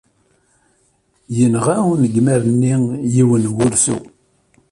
Yenɣa 1.37 1.77
unegmar-nni 1.91 2.73
yiwen 3.13 3.43
n 3.49 3.53
wursu. 3.55 3.97